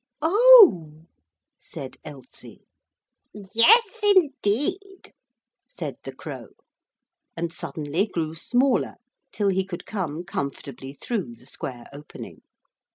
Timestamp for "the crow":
6.05-6.47